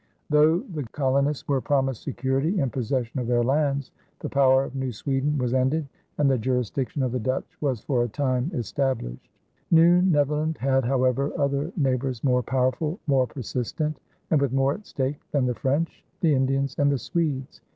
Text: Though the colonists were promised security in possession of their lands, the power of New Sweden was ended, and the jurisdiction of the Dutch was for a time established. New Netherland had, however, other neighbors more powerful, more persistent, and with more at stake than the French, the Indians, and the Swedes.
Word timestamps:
Though 0.31 0.61
the 0.61 0.81
colonists 0.83 1.47
were 1.47 1.61
promised 1.61 2.01
security 2.01 2.59
in 2.59 2.71
possession 2.71 3.19
of 3.19 3.27
their 3.27 3.43
lands, 3.43 3.91
the 4.19 4.29
power 4.29 4.63
of 4.63 4.73
New 4.75 4.91
Sweden 4.91 5.37
was 5.37 5.53
ended, 5.53 5.87
and 6.17 6.27
the 6.27 6.39
jurisdiction 6.39 7.03
of 7.03 7.11
the 7.11 7.19
Dutch 7.19 7.55
was 7.61 7.81
for 7.81 8.01
a 8.03 8.07
time 8.07 8.49
established. 8.55 9.29
New 9.69 10.01
Netherland 10.01 10.57
had, 10.57 10.85
however, 10.85 11.31
other 11.37 11.71
neighbors 11.77 12.23
more 12.23 12.41
powerful, 12.41 12.97
more 13.05 13.27
persistent, 13.27 13.99
and 14.31 14.41
with 14.41 14.53
more 14.53 14.73
at 14.73 14.87
stake 14.87 15.19
than 15.33 15.45
the 15.45 15.53
French, 15.53 16.03
the 16.21 16.33
Indians, 16.33 16.75
and 16.79 16.91
the 16.91 16.97
Swedes. 16.97 17.61